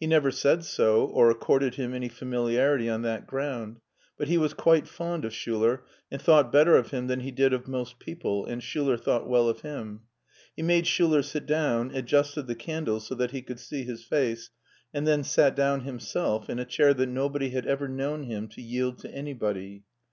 [0.00, 3.78] He never said so or accorded him any familiarity on that ground;
[4.18, 7.52] but he was quite fond of Schuler and thought better of him than he did
[7.52, 10.00] of most people, and Schuler thought well of him.
[10.56, 14.50] He made Schiilet sit down, adjusted the candles so that he could see his face,
[14.92, 18.60] and then sat down himself in a chair that nobody had ever known him to
[18.60, 19.84] yield to anybody.